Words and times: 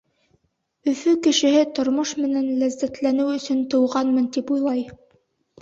Өфө 0.91 1.13
кешеһе 1.27 1.59
тормош 1.79 2.13
менән 2.23 2.47
ләззәтләнеү 2.63 3.37
өсөн 3.37 3.63
тыуғанмын 3.75 4.29
тип 4.39 4.55
уйлай. 4.57 4.83